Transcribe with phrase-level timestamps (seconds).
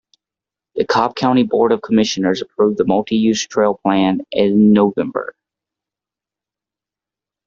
[0.73, 5.35] The Cobb County Board of Commissioners approved the multi-use trail plan in November.